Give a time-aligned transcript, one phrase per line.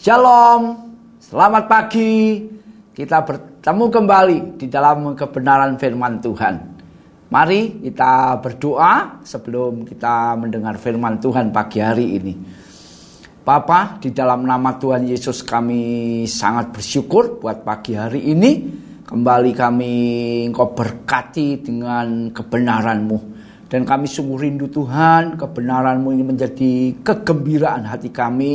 [0.00, 2.40] Shalom, selamat pagi.
[2.96, 6.54] Kita bertemu kembali di dalam kebenaran firman Tuhan.
[7.28, 12.32] Mari kita berdoa sebelum kita mendengar firman Tuhan pagi hari ini.
[13.44, 18.52] Papa, di dalam nama Tuhan Yesus kami sangat bersyukur buat pagi hari ini.
[19.04, 19.92] Kembali kami
[20.48, 23.29] engkau berkati dengan kebenaranmu.
[23.70, 28.54] Dan kami sungguh rindu Tuhan, kebenaranmu ini menjadi kegembiraan hati kami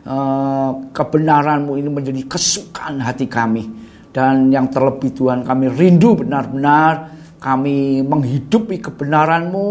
[0.00, 3.68] Eh, kebenaranmu ini menjadi kesukaan hati kami.
[4.08, 9.68] Dan yang terlebih Tuhan kami rindu benar-benar kami menghidupi kebenaranmu,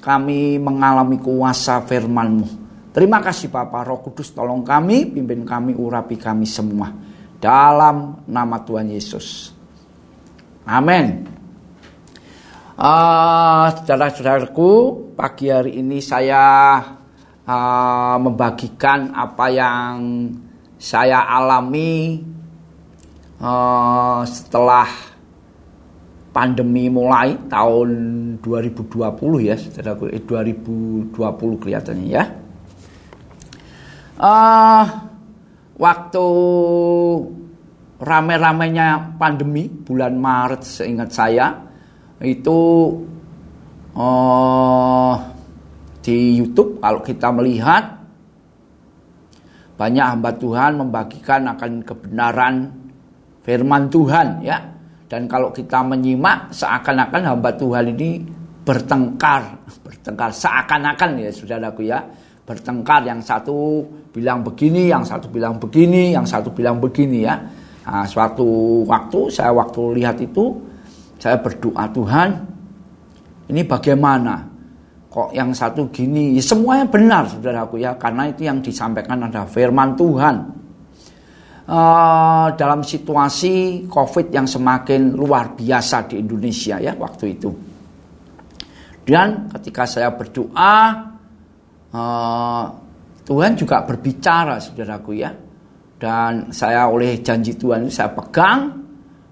[0.00, 2.48] kami mengalami kuasa firmanmu.
[2.90, 6.90] Terima kasih Bapak Roh Kudus tolong kami, pimpin kami, urapi kami semua.
[7.38, 9.54] Dalam nama Tuhan Yesus.
[10.66, 11.39] Amin.
[12.80, 14.72] Uh, saudara-saudaraku,
[15.12, 16.80] pagi hari ini saya
[17.44, 19.92] uh, membagikan apa yang
[20.80, 22.24] saya alami
[23.36, 24.88] uh, setelah
[26.32, 27.90] pandemi mulai tahun
[28.40, 28.96] 2020
[29.44, 31.12] ya, saudaraku, eh, 2020
[31.60, 32.24] kelihatannya ya.
[34.16, 34.84] Uh,
[35.76, 36.26] waktu
[38.00, 41.68] rame-ramenya pandemi bulan Maret seingat saya
[42.20, 42.58] itu
[43.96, 45.14] uh,
[46.04, 48.00] di YouTube kalau kita melihat
[49.80, 52.68] banyak hamba Tuhan membagikan akan kebenaran
[53.40, 54.60] firman Tuhan ya.
[55.10, 58.22] Dan kalau kita menyimak seakan-akan hamba Tuhan ini
[58.62, 62.04] bertengkar, bertengkar seakan-akan ya saudaraku ya.
[62.44, 67.38] Bertengkar yang satu bilang begini, yang satu bilang begini, yang satu bilang begini ya.
[67.90, 70.69] Nah, suatu waktu saya waktu lihat itu
[71.20, 72.30] saya berdoa Tuhan
[73.50, 74.46] ini bagaimana?
[75.10, 76.38] Kok yang satu gini?
[76.38, 77.98] Ya semuanya benar saudaraku ya.
[77.98, 80.36] Karena itu yang disampaikan adalah firman Tuhan.
[81.70, 87.50] Uh, dalam situasi COVID yang semakin luar biasa di Indonesia ya waktu itu.
[89.06, 90.74] Dan ketika saya berdoa
[91.94, 92.64] uh,
[93.26, 95.30] Tuhan juga berbicara saudaraku ya.
[96.00, 98.79] Dan saya oleh janji Tuhan saya pegang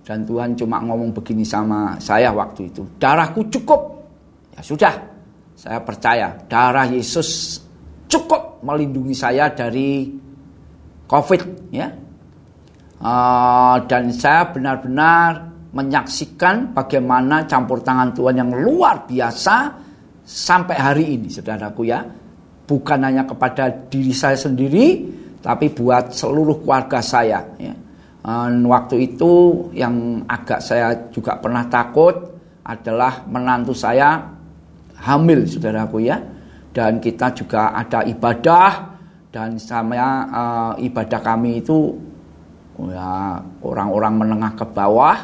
[0.09, 4.09] dan Tuhan cuma ngomong begini sama saya waktu itu darahku cukup
[4.57, 4.95] ya sudah
[5.59, 7.61] saya percaya darah Yesus
[8.09, 10.07] cukup melindungi saya dari
[11.09, 11.43] COVID
[11.75, 11.89] ya.
[12.99, 19.71] Uh, dan saya benar-benar menyaksikan bagaimana campur tangan Tuhan yang luar biasa
[20.23, 22.03] sampai hari ini saudaraku ya.
[22.69, 25.11] Bukan hanya kepada diri saya sendiri
[25.43, 27.75] tapi buat seluruh keluarga saya ya.
[28.19, 32.13] Dan waktu itu yang agak saya juga pernah takut
[32.67, 34.21] adalah menantu saya
[35.01, 36.19] hamil saudaraku ya.
[36.75, 38.71] Dan kita juga ada ibadah
[39.33, 39.97] dan sama
[40.29, 41.97] uh, ibadah kami itu
[42.79, 45.19] ya orang-orang menengah ke bawah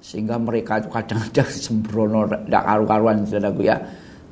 [0.00, 3.76] sehingga mereka itu kadang-kadang sembrono tidak karu-karuan saudaraku ya.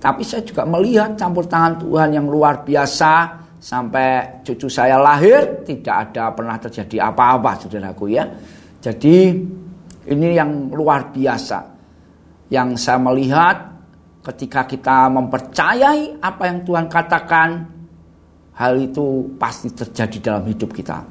[0.02, 6.10] Tapi saya juga melihat campur tangan Tuhan yang luar biasa sampai cucu saya lahir tidak
[6.10, 8.26] ada pernah terjadi apa-apa saudaraku ya
[8.82, 9.38] jadi
[10.02, 11.72] ini yang luar biasa
[12.50, 13.72] yang saya melihat
[14.22, 17.48] ketika kita mempercayai apa yang Tuhan katakan,
[18.54, 21.02] hal itu pasti terjadi dalam hidup kita.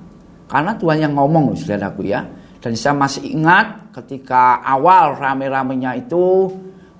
[0.47, 2.23] Karena Tuhan yang ngomong, saudaraku ya.
[2.61, 6.47] Dan saya masih ingat ketika awal rame-ramenya itu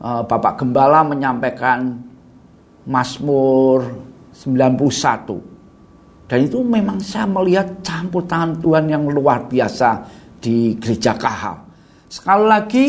[0.01, 2.01] eh, Bapak Gembala menyampaikan
[2.89, 6.27] Mazmur 91.
[6.27, 10.07] Dan itu memang saya melihat campur tangan Tuhan yang luar biasa
[10.39, 11.59] di gereja Kahal.
[12.07, 12.87] Sekali lagi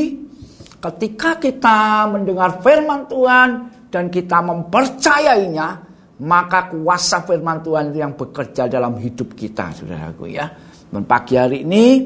[0.83, 5.69] Ketika kita mendengar firman Tuhan dan kita mempercayainya,
[6.27, 10.51] maka kuasa firman Tuhan itu yang bekerja dalam hidup kita, saudaraku ya.
[10.91, 12.03] Dan pagi hari ini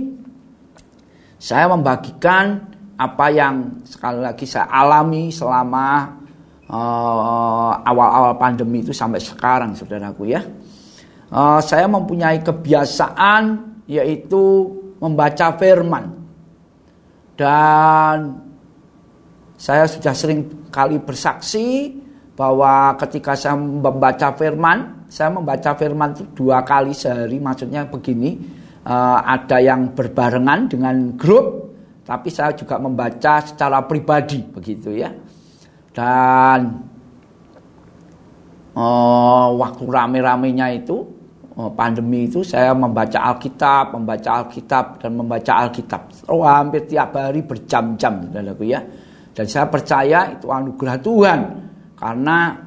[1.41, 2.69] saya membagikan
[3.01, 6.13] apa yang sekali lagi saya alami selama
[6.71, 10.43] uh, awal-awal pandemi itu sampai sekarang, saudaraku ya.
[11.27, 14.71] Uh, saya mempunyai kebiasaan yaitu
[15.03, 16.15] membaca firman
[17.37, 18.41] dan
[19.57, 21.93] saya sudah sering kali bersaksi
[22.37, 28.37] bahwa ketika saya membaca firman, saya membaca firman itu dua kali sehari, maksudnya begini,
[28.85, 31.73] uh, ada yang berbarengan dengan grup,
[32.05, 35.09] tapi saya juga membaca secara pribadi, begitu ya.
[35.97, 36.77] Dan
[38.77, 41.01] uh, waktu rame-ramenya itu,
[41.57, 46.29] uh, pandemi itu saya membaca Alkitab, membaca Alkitab, dan membaca Alkitab.
[46.29, 48.29] Oh, hampir tiap hari berjam-jam,
[48.61, 48.85] ya.
[49.33, 51.41] Dan saya percaya itu anugerah Tuhan.
[51.97, 52.61] Karena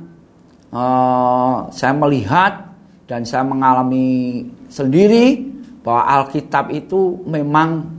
[0.74, 2.66] uh, saya melihat
[3.06, 4.42] dan saya mengalami
[4.74, 5.38] sendiri
[5.86, 7.99] bahwa Alkitab itu memang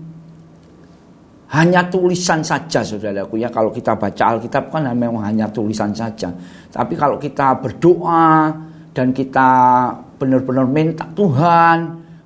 [1.50, 3.42] hanya tulisan saja saudaraku.
[3.42, 6.30] Ya kalau kita baca Alkitab kan memang hanya tulisan saja.
[6.70, 8.54] Tapi kalau kita berdoa
[8.94, 9.50] dan kita
[10.14, 11.78] benar-benar minta Tuhan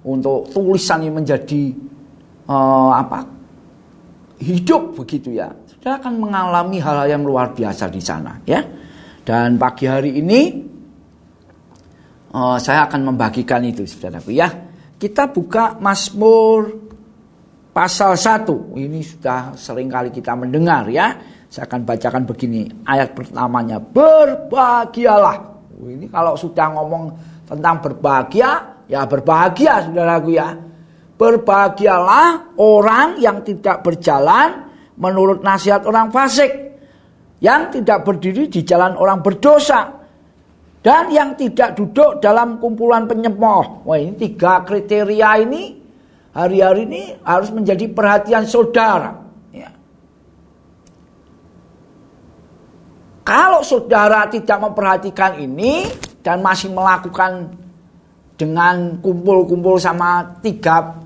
[0.05, 1.62] untuk tulisan ini menjadi
[2.53, 3.25] uh, apa
[4.44, 8.61] hidup begitu ya saudara akan mengalami hal-hal yang luar biasa di sana ya.
[9.25, 10.41] Dan pagi hari ini
[12.29, 14.53] uh, saya akan membagikan itu saudaraku ya.
[15.00, 16.84] Kita buka Mazmur
[17.75, 21.19] pasal 1 ini sudah sering kali kita mendengar ya.
[21.50, 22.67] Saya akan bacakan begini.
[22.87, 25.37] Ayat pertamanya berbahagialah.
[25.82, 27.05] Ini kalau sudah ngomong
[27.44, 28.50] tentang berbahagia
[28.87, 30.55] ya berbahagia saudaraku ya.
[31.15, 36.50] Berbahagialah orang yang tidak berjalan menurut nasihat orang fasik
[37.38, 39.94] yang tidak berdiri di jalan orang berdosa
[40.82, 43.87] dan yang tidak duduk dalam kumpulan penyempoh.
[43.87, 45.84] Wah ini tiga kriteria ini
[46.35, 49.23] hari-hari ini harus menjadi perhatian saudara.
[49.55, 49.71] Ya.
[53.23, 55.87] Kalau saudara tidak memperhatikan ini
[56.21, 57.55] dan masih melakukan
[58.35, 60.99] dengan kumpul-kumpul sama tiga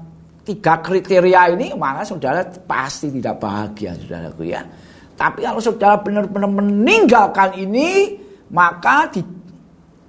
[0.49, 4.65] tiga kriteria ini maka saudara pasti tidak bahagia saudaraku ya.
[5.13, 8.17] Tapi kalau saudara benar-benar meninggalkan ini
[8.49, 9.21] maka di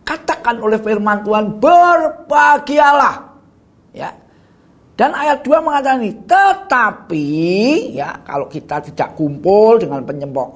[0.10, 3.30] Katakan oleh firman Tuhan, berbahagialah.
[3.94, 4.10] Ya.
[5.00, 7.28] Dan ayat 2 mengatakan ini, tetapi
[7.96, 10.52] ya kalau kita tidak kumpul dengan penyembah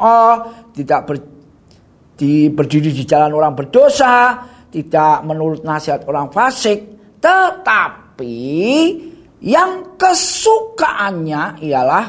[0.75, 1.15] tidak ber,
[2.19, 6.83] di, berdiri di jalan orang berdosa, tidak menurut nasihat orang fasik,
[7.23, 8.43] tetapi
[9.47, 12.05] yang kesukaannya ialah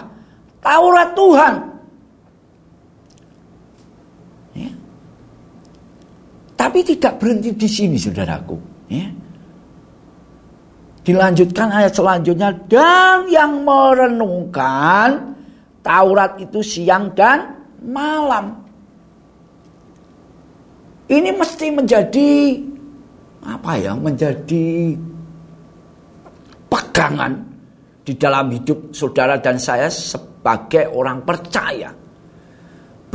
[0.59, 1.55] Taurat Tuhan.
[6.55, 8.57] Tapi tidak berhenti di sini saudaraku.
[8.91, 9.24] Ya.
[11.05, 12.51] Dilanjutkan ayat selanjutnya.
[12.67, 15.37] Dan yang merenungkan
[15.85, 18.57] Taurat itu siang dan malam.
[21.05, 22.57] Ini mesti menjadi
[23.45, 23.93] apa ya?
[23.93, 24.97] Menjadi
[26.73, 27.37] pegangan
[28.01, 31.93] di dalam hidup saudara dan saya sebagai orang percaya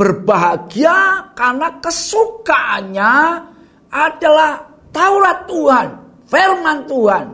[0.00, 3.14] berbahagia karena kesukaannya
[3.92, 5.86] adalah Taurat Tuhan,
[6.24, 7.26] firman Tuhan.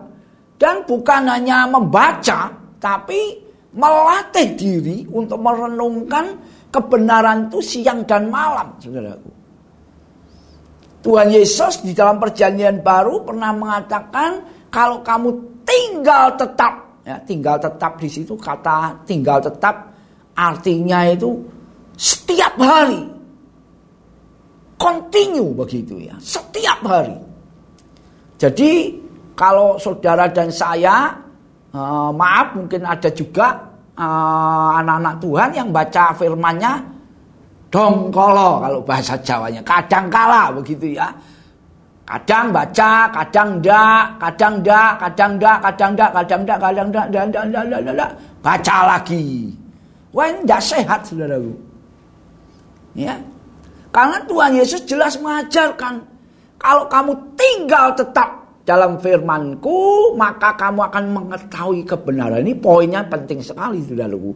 [0.56, 2.48] Dan bukan hanya membaca,
[2.80, 3.44] tapi
[3.76, 6.32] melatih diri untuk merenungkan
[6.72, 9.30] kebenaran itu siang dan malam, saudaraku.
[11.04, 14.42] Tuhan Yesus di dalam perjanjian baru pernah mengatakan
[14.72, 19.94] kalau kamu tinggal tetap, ya tinggal tetap di situ kata tinggal tetap
[20.34, 21.46] artinya itu
[21.94, 23.06] setiap hari.
[24.76, 26.18] Continue begitu ya.
[26.20, 27.16] Setiap hari.
[28.36, 28.92] Jadi
[29.36, 31.12] kalau saudara dan saya,
[31.76, 33.52] uh, maaf mungkin ada juga
[33.96, 36.72] eh, anak-anak uh, Tuhan yang baca firmannya
[37.68, 39.60] dongkolo kalau bahasa Jawanya.
[39.60, 41.12] Kadang kala begitu ya.
[42.06, 47.46] Kadang baca, kadang ndak, kadang ndak, kadang ndak, kadang ndak, kadang ndak, kadang ndak, kadang
[47.50, 48.10] ndak, kadang ndak,
[48.40, 49.26] baca lagi.
[50.14, 51.52] Wah ini tidak sehat saudaraku.
[52.94, 53.18] Ya.
[53.90, 56.00] Karena Tuhan Yesus jelas mengajarkan
[56.62, 62.42] kalau kamu tinggal tetap dalam firmanku maka kamu akan mengetahui kebenaran.
[62.42, 64.34] Ini poinnya penting sekali saudaraku.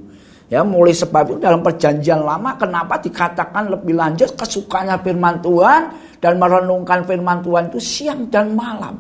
[0.51, 6.43] Ya, mulai sebab itu dalam perjanjian lama kenapa dikatakan lebih lanjut kesukanya firman Tuhan dan
[6.43, 8.99] merenungkan firman Tuhan itu siang dan malam.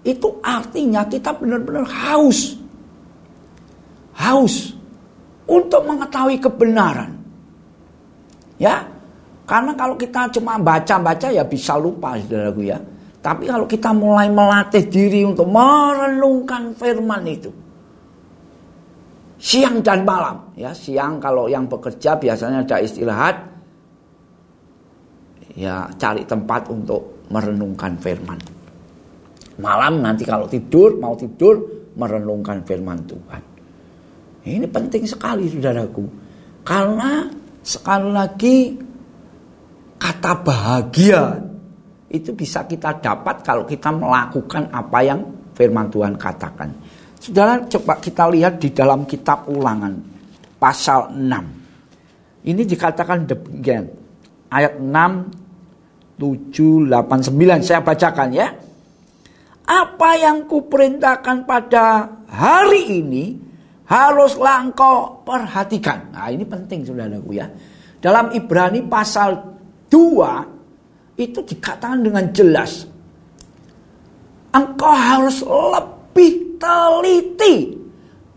[0.00, 2.56] Itu artinya kita benar-benar haus.
[4.16, 4.72] Haus
[5.44, 7.12] untuk mengetahui kebenaran.
[8.56, 8.88] Ya,
[9.44, 12.80] karena kalau kita cuma baca-baca ya bisa lupa saudaraku ya.
[13.26, 17.50] Tapi kalau kita mulai melatih diri untuk merenungkan firman itu.
[19.42, 20.54] Siang dan malam.
[20.54, 23.36] ya Siang kalau yang bekerja biasanya ada istirahat.
[25.58, 28.38] Ya cari tempat untuk merenungkan firman.
[29.58, 33.42] Malam nanti kalau tidur, mau tidur, merenungkan firman Tuhan.
[34.46, 36.06] Ini penting sekali saudaraku.
[36.62, 37.26] Karena
[37.66, 38.56] sekali lagi
[39.98, 41.45] kata bahagia
[42.06, 45.20] itu bisa kita dapat kalau kita melakukan apa yang
[45.56, 46.70] firman Tuhan katakan.
[47.18, 49.96] Saudara coba kita lihat di dalam kitab ulangan
[50.60, 52.46] pasal 6.
[52.46, 53.84] Ini dikatakan demikian.
[54.46, 58.48] Ayat 6, 7, 8, 9 saya bacakan ya.
[59.66, 63.24] Apa yang kuperintahkan pada hari ini
[63.90, 66.14] haruslah engkau perhatikan.
[66.14, 67.50] Nah ini penting saudaraku ya.
[67.98, 69.34] Dalam Ibrani pasal
[69.90, 70.55] dua
[71.16, 72.84] itu dikatakan dengan jelas.
[74.56, 77.76] engkau harus lebih teliti.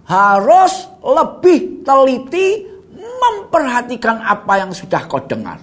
[0.03, 2.65] Harus lebih teliti
[2.97, 5.61] memperhatikan apa yang sudah kau dengar.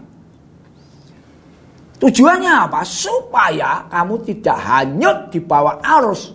[1.97, 2.81] Tujuannya apa?
[2.85, 6.33] Supaya kamu tidak hanyut di bawah arus.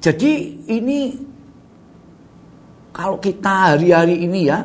[0.00, 1.12] Jadi ini
[2.90, 4.64] kalau kita hari-hari ini ya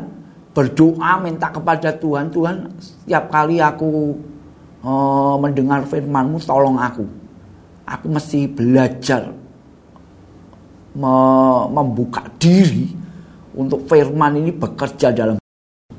[0.55, 4.15] berdoa minta kepada Tuhan, Tuhan setiap kali aku
[4.88, 7.03] uh, mendengar firmanmu tolong aku.
[7.85, 9.29] Aku mesti belajar
[10.95, 11.12] me
[11.69, 12.88] membuka diri
[13.51, 15.35] untuk firman ini bekerja dalam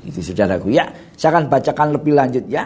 [0.03, 0.89] itu saudaraku ya.
[1.13, 2.65] Saya akan bacakan lebih lanjut ya.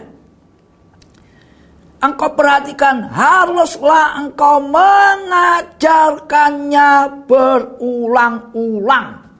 [2.01, 6.89] Engkau perhatikan haruslah engkau mengajarkannya
[7.29, 9.30] berulang-ulang.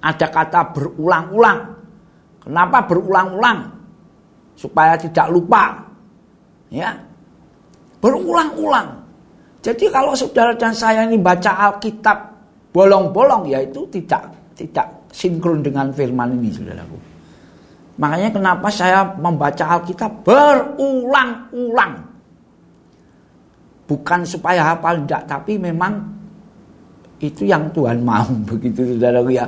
[0.00, 1.58] Ada kata berulang-ulang.
[2.40, 3.58] Kenapa berulang-ulang?
[4.56, 5.76] Supaya tidak lupa.
[6.72, 6.96] Ya.
[8.00, 9.00] Berulang-ulang.
[9.60, 12.18] Jadi kalau saudara dan saya ini baca Alkitab
[12.72, 16.96] bolong-bolong ya itu tidak tidak sinkron dengan firman ini saudaraku.
[18.00, 22.08] Makanya kenapa saya membaca Alkitab berulang-ulang.
[23.84, 25.98] Bukan supaya hafal tidak, tapi memang
[27.20, 29.44] itu yang Tuhan mau begitu saudaraku ya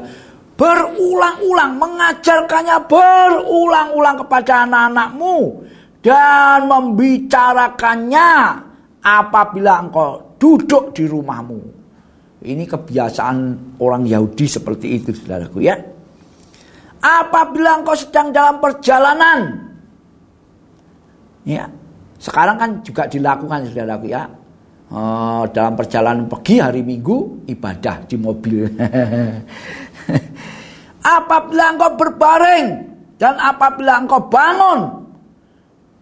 [0.62, 5.66] berulang-ulang mengajarkannya berulang-ulang kepada anak-anakmu
[5.98, 8.30] dan membicarakannya
[9.02, 11.58] apabila engkau duduk di rumahmu.
[12.46, 13.38] Ini kebiasaan
[13.82, 15.74] orang Yahudi seperti itu, saudaraku ya.
[17.02, 19.38] Apabila engkau sedang dalam perjalanan,
[21.42, 21.66] ya,
[22.22, 24.30] sekarang kan juga dilakukan, saudaraku ya.
[24.92, 28.68] Oh, dalam perjalanan pergi hari Minggu ibadah di mobil.
[31.16, 32.66] apabila engkau berbaring
[33.16, 35.08] dan apabila engkau bangun,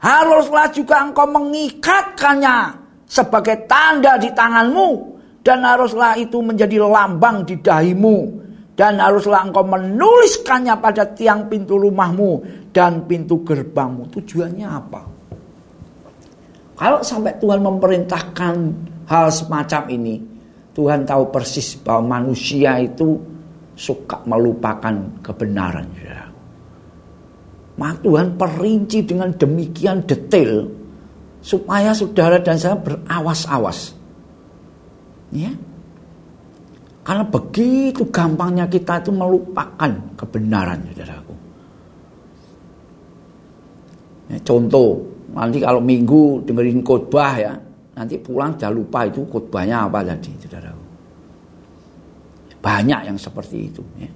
[0.02, 4.90] haruslah juga engkau mengikatkannya sebagai tanda di tanganmu
[5.46, 8.42] dan haruslah itu menjadi lambang di dahimu
[8.74, 12.42] dan haruslah engkau menuliskannya pada tiang pintu rumahmu
[12.74, 14.10] dan pintu gerbangmu.
[14.18, 15.09] Tujuannya apa?
[16.80, 18.54] Kalau sampai Tuhan memerintahkan
[19.04, 20.16] hal semacam ini,
[20.72, 23.20] Tuhan tahu persis bahwa manusia itu
[23.76, 25.84] suka melupakan kebenaran.
[27.76, 30.68] Maka Tuhan perinci dengan demikian detail
[31.44, 33.96] supaya saudara dan saya berawas-awas.
[35.36, 35.52] Ya.
[37.00, 41.34] Karena begitu gampangnya kita itu melupakan kebenaran, saudaraku.
[44.32, 45.00] Ya, contoh,
[45.34, 47.52] nanti kalau minggu dengerin khotbah ya,
[47.94, 50.84] nanti pulang jangan lupa itu khotbahnya apa tadi, saudaraku.
[52.60, 53.82] Banyak yang seperti itu.
[53.96, 54.10] Ya.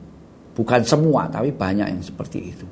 [0.55, 2.67] Bukan semua, tapi banyak yang seperti itu.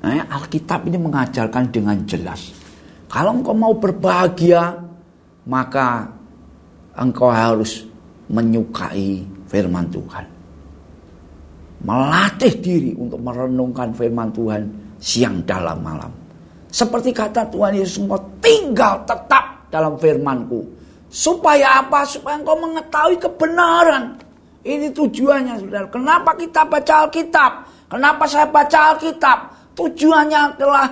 [0.00, 2.56] Nah, Alkitab ini mengajarkan dengan jelas.
[3.06, 4.80] Kalau engkau mau berbahagia,
[5.46, 6.08] maka
[6.96, 7.84] engkau harus
[8.30, 10.24] menyukai firman Tuhan.
[11.84, 14.62] Melatih diri untuk merenungkan firman Tuhan
[15.00, 16.19] siang dalam malam.
[16.70, 20.62] Seperti kata Tuhan Yesus, engkau tinggal tetap dalam firmanku.
[21.10, 22.06] Supaya apa?
[22.06, 24.14] Supaya engkau mengetahui kebenaran.
[24.62, 25.90] Ini tujuannya, saudara.
[25.90, 27.52] Kenapa kita baca Alkitab?
[27.90, 29.38] Kenapa saya baca Alkitab?
[29.74, 30.86] Tujuannya adalah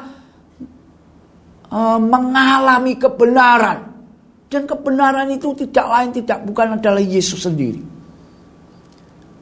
[1.70, 3.78] uh, mengalami kebenaran.
[4.48, 7.97] Dan kebenaran itu tidak lain tidak bukan adalah Yesus sendiri.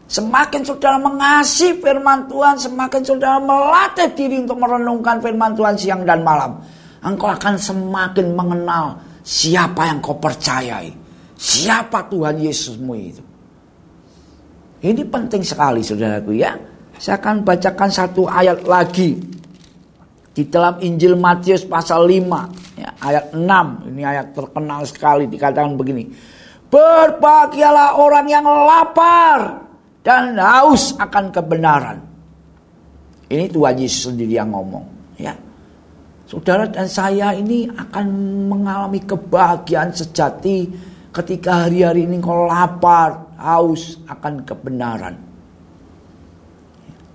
[0.07, 6.23] Semakin saudara mengasihi firman Tuhan, semakin saudara melatih diri untuk merenungkan firman Tuhan siang dan
[6.23, 6.63] malam.
[7.03, 10.95] Engkau akan semakin mengenal siapa yang kau percayai.
[11.35, 13.23] Siapa Tuhan Yesusmu itu.
[14.87, 16.55] Ini penting sekali saudaraku ya.
[16.97, 19.19] Saya akan bacakan satu ayat lagi
[20.37, 26.13] di dalam Injil Matius pasal 5 ya, ayat 6 ini ayat terkenal sekali dikatakan begini
[26.69, 29.66] berbahagialah orang yang lapar
[30.07, 31.99] dan haus akan kebenaran.
[33.27, 34.87] Ini Tuhan Yesus sendiri yang ngomong
[35.19, 35.35] ya.
[36.31, 38.07] Saudara dan saya ini akan
[38.47, 40.71] mengalami kebahagiaan sejati
[41.11, 45.15] ketika hari-hari ini kau lapar haus akan kebenaran.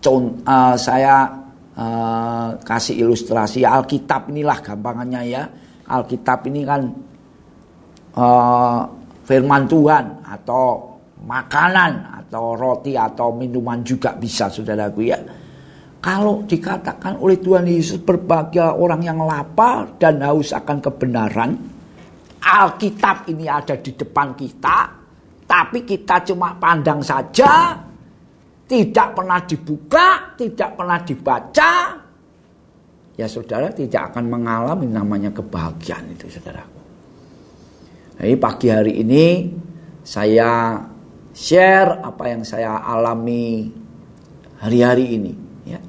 [0.04, 1.32] Contoh, uh, saya
[1.80, 5.44] uh, kasih ilustrasi Alkitab inilah gampangannya ya.
[5.88, 6.82] Alkitab ini kan
[8.20, 8.84] uh,
[9.24, 15.20] firman Tuhan atau makanan atau roti atau minuman juga bisa saudaraku ya.
[16.00, 21.60] Kalau dikatakan oleh Tuhan Yesus berbahagia orang yang lapar dan haus akan kebenaran,
[22.40, 24.78] Alkitab ini ada di depan kita,
[25.44, 27.76] tapi kita cuma pandang saja,
[28.64, 31.72] tidak pernah dibuka, tidak pernah dibaca,
[33.20, 36.80] ya saudara tidak akan mengalami namanya kebahagiaan itu saudaraku.
[38.18, 39.26] Jadi pagi hari ini
[40.02, 40.82] saya
[41.32, 43.72] share apa yang saya alami
[44.60, 45.34] hari-hari ini.
[45.68, 45.80] Ya.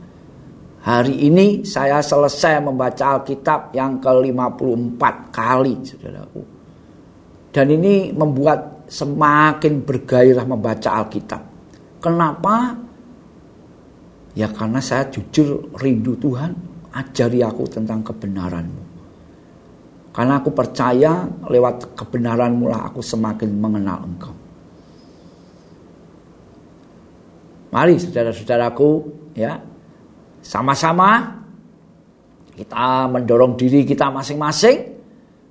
[0.83, 6.43] Hari ini saya selesai membaca Alkitab yang ke-54 kali, saudaraku.
[7.53, 11.43] Dan ini membuat semakin bergairah membaca Alkitab.
[12.03, 12.75] Kenapa?
[14.33, 16.57] Ya karena saya jujur rindu Tuhan,
[16.97, 18.83] ajari aku tentang kebenaranmu.
[20.13, 24.42] Karena aku percaya lewat kebenaranmu lah aku semakin mengenal engkau.
[27.73, 28.91] Mari saudara-saudaraku
[29.33, 29.57] ya
[30.45, 31.41] sama-sama
[32.53, 34.93] kita mendorong diri kita masing-masing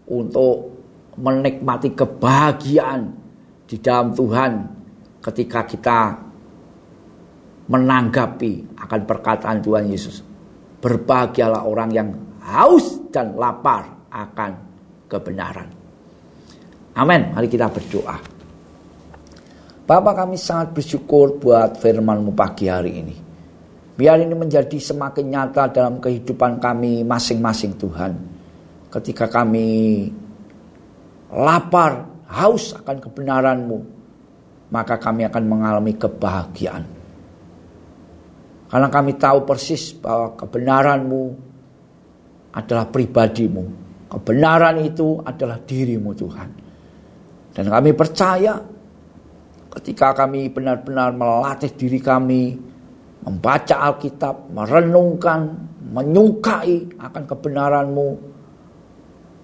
[0.05, 0.69] untuk
[1.17, 3.09] menikmati kebahagiaan
[3.65, 4.51] di dalam Tuhan
[5.17, 5.99] ketika kita
[7.65, 10.21] menanggapi akan perkataan Tuhan Yesus.
[10.77, 12.09] Berbahagialah orang yang
[12.45, 14.51] haus dan lapar akan
[15.09, 15.69] kebenaran.
[16.97, 17.33] Amin.
[17.33, 18.40] Mari kita berdoa.
[19.91, 23.11] Bapak kami sangat bersyukur buat firmanmu pagi hari ini.
[23.91, 28.15] Biar ini menjadi semakin nyata dalam kehidupan kami masing-masing Tuhan.
[28.87, 30.07] Ketika kami
[31.27, 33.77] lapar, haus akan kebenaranmu,
[34.71, 36.87] maka kami akan mengalami kebahagiaan.
[38.71, 41.23] Karena kami tahu persis bahwa kebenaranmu
[42.55, 43.65] adalah pribadimu.
[44.07, 46.49] Kebenaran itu adalah dirimu Tuhan.
[47.51, 48.79] Dan kami percaya
[49.79, 52.59] ketika kami benar-benar melatih diri kami
[53.21, 55.53] membaca Alkitab, merenungkan,
[55.93, 58.09] menyukai akan kebenaranmu,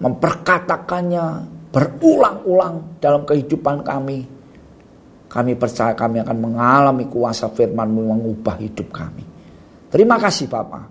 [0.02, 1.24] memperkatakannya
[1.70, 4.26] berulang-ulang dalam kehidupan kami.
[5.28, 9.24] Kami percaya kami akan mengalami kuasa firmanmu mengubah hidup kami.
[9.92, 10.84] Terima kasih Bapak.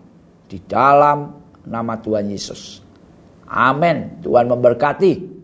[0.46, 1.34] Di dalam
[1.66, 2.80] nama Tuhan Yesus.
[3.50, 4.22] Amin.
[4.22, 5.37] Tuhan memberkati.